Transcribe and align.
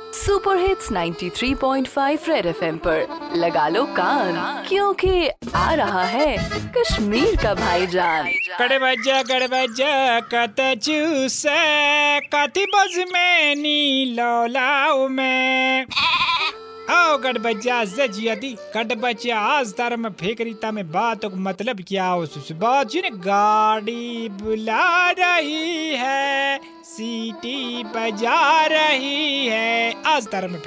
Super 0.00 0.56
hits 0.56 0.92
93.5 0.92 2.28
red 2.28 2.46
FM 2.46 2.76
पर। 2.76 3.30
लगा 3.36 3.68
लो 3.68 3.84
कान, 3.84 4.64
क्योंकि 4.68 5.28
आ 5.54 5.74
रहा 5.74 6.04
है 6.04 6.36
कश्मीर 6.78 7.36
का 7.36 7.54
भाईजान। 7.54 8.28
कड़बजा 8.58 9.22
कड़बजा 9.22 10.20
कत 10.20 10.80
चूस, 10.82 11.42
कति 12.34 12.66
बज 12.66 13.04
में 13.12 13.54
नी 13.54 14.04
लौलाओ 14.04 15.08
में। 15.08 15.86
आओ 16.90 17.18
गड़बजा 17.18 17.84
गड़बजा 18.76 19.38
आज 19.38 19.72
तार 19.72 19.96
में 19.96 20.10
फेकरीता 20.10 20.70
में 20.72 20.92
बात 20.92 21.24
को 21.24 21.36
मतलब 21.36 21.84
क्या 21.88 22.06
हो? 22.06 22.26
बात 22.52 22.88
जी 22.88 23.00
ने 23.00 23.10
गाड़ी 23.10 24.28
बुला 24.28 25.10
रही 25.10 25.94
है। 25.94 26.73
सीटी 26.94 27.84
बजा 27.84 28.66
रही 28.66 29.46
है। 29.46 30.02
आज 30.06 30.26
तार 30.26 30.46
में 30.48 30.60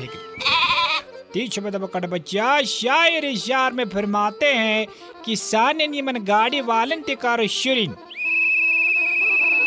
में 1.59 1.71
दबा 1.71 1.87
कट 1.87 2.05
बच्चा, 2.05 2.61
शायर 2.61 3.35
शार 3.37 3.73
में 3.73 3.85
फरमाते 3.89 4.45
हैं 4.45 4.87
कि 5.25 5.35
साने 5.35 5.87
निमन 5.87 6.17
गाड़ी 6.23 6.61
वालन 6.61 7.01
ते 7.01 7.15
कार 7.15 7.45
शुरिन। 7.47 7.95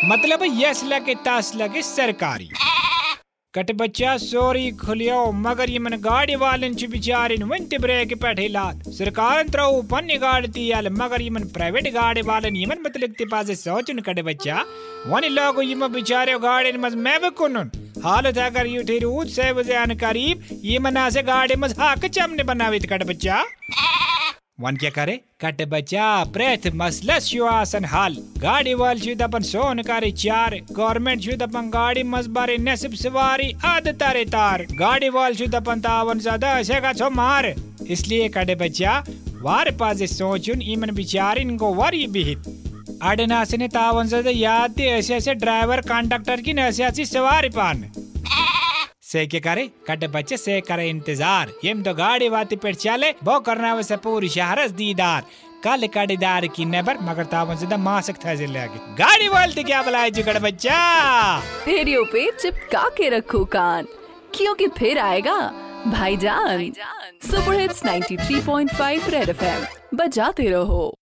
मतलब 0.05 0.41
यस 0.55 0.85
लगे, 0.85 1.15
तास 1.15 1.55
लगे 1.57 1.83
सरकारी। 1.83 2.49
कट 3.55 3.71
बच्चा, 3.73 4.17
सोरी 4.17 4.71
खुलियो 4.71 5.33
मगर 5.33 5.71
यमन 5.71 5.97
गाड़ी 6.01 6.37
वालन 6.37 6.75
च 6.75 6.85
बिचारिन 6.85 7.43
वंत 7.43 7.75
ब्रेक 7.81 8.15
पे 8.23 8.49
लात 8.49 8.89
सरकार 8.89 9.49
त्रऊ 9.49 9.83
पन्नी 9.83 10.17
गाड़ी 10.19 10.49
तियल 10.49 10.89
मगर 10.93 11.23
यमन 11.23 11.49
प्राइवेट 11.49 11.93
गाड़ी 11.93 12.23
वालन 12.23 12.57
यमन 12.57 12.83
मतलब 12.87 13.15
ते 13.19 13.25
पासे 13.25 13.55
सोचन, 13.57 13.99
कट 13.99 14.21
बच्चा। 14.23 14.65
यू 18.67 18.83
ठेर 18.83 19.05
ऊत 19.05 19.29
से 19.29 19.53
बजान 19.53 19.95
करीब 19.95 20.43
यमन 20.65 21.09
से 21.11 21.23
गाड़ी 21.23 21.57
मज 21.57 21.75
हाक 21.79 22.05
चमने 22.07 22.43
बनावित 22.43 22.87
कट 22.93 23.03
बच्चा। 23.03 23.37
वन 24.61 24.77
क्या 24.77 24.91
करे? 24.91 25.21
कट 25.41 25.63
बचा 25.69 26.25
प्रेथ 26.25 26.67
मसलस 26.75 27.27
शो 27.27 27.45
आसन 27.45 27.85
हाल। 27.85 28.17
गाड़ी 28.39 28.75
वाल 28.75 28.99
छु 29.01 29.15
दपन 29.15 29.43
सोन 29.43 29.83
करे 29.83 30.11
चार। 30.19 30.59
गवर्नमेंट 30.73 31.23
छु 31.23 31.37
दपन 31.37 31.71
गाड़ी 31.71 32.03
मजबारे 32.03 32.57
नसीब 32.59 32.95
सवारी, 32.95 33.53
आद 33.65 33.89
तारे 34.01 34.25
तार। 34.25 34.67
गाड़ी 34.75 35.09
वाल 35.09 35.35
छु 35.35 35.47
दपन 35.49 35.81
तावन 35.81 36.19
ज़्यादा 36.19 36.59
ऐसे 36.59 36.81
का 36.81 36.93
छो 36.93 37.11
मार। 37.11 37.55
इसलिए 37.89 38.29
कटे 38.29 38.55
बच्चा, 38.55 39.05
वार 39.43 39.71
पाजे 39.71 40.07
सोचुन, 40.07 40.63
इमन 40.63 40.91
बिचारिन 40.95 41.57
को 41.57 41.75
वरी 41.75 42.07
बिहित। 42.09 42.43
अडनासने 43.03 43.67
तावन 43.69 44.07
ज़्यादा 44.07 44.31
याद 44.31 44.71
दे 44.71 44.87
ऐसे 44.89 45.15
ऐसे 45.15 45.35
ड्राइवर 45.35 45.81
कंडक्टर 45.83 46.41
की 46.41 46.53
नसे 46.53 46.85
ऐसी 46.85 47.05
सवारी 47.07 47.49
पान। 47.51 47.85
से 49.03 49.27
के 49.27 49.41
करे? 49.41 49.67
कट 49.89 50.05
बच्चे 50.07 50.37
से 50.37 50.61
करे 50.61 50.89
इंतज़ार। 50.89 51.53
यम 51.65 51.83
तो 51.83 51.95
गाड़ी 51.95 52.29
वाती 52.29 52.57
पर 52.57 52.75
चले 52.75 53.11
वो 53.25 53.39
करना 53.41 53.75
वैसे 53.75 53.97
पूरी 53.99 54.29
शहरस 54.29 54.71
दीदार। 54.73 55.25
कल 55.65 55.87
कड़ीदार 55.95 56.47
की 56.49 56.65
नबर 56.65 56.99
मगर 57.03 57.25
तावन 57.33 57.57
से 57.57 57.77
मासक 57.79 58.25
था 58.25 58.35
ज़िले 58.35 58.59
आगे 58.59 58.79
गाड़ी 58.99 59.29
वालती 59.29 59.63
क्या 59.63 59.83
बुलाए 59.83 60.11
जी 60.11 60.23
कड़ 60.23 60.39
बच्चा? 60.39 60.77
रेडियो 61.69 62.05
पे 62.13 62.31
चिपका 62.39 62.89
के 62.97 63.09
रखो 63.17 63.45
कान। 63.57 63.87
क्योंकि 64.35 64.69
फिर 64.79 64.99
आएगा? 64.99 65.41
भाईजान। 65.89 66.73
सुपर 67.25 67.61
हिट्स 67.61 67.85
93.5 67.85 69.09
रेड 69.11 69.29
एफएम 69.29 69.67
बजाते 69.97 70.49
रहो। 70.51 70.95